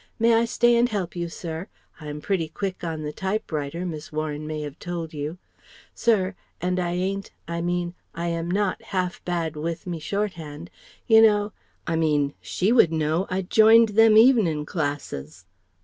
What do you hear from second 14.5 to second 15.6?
classes..."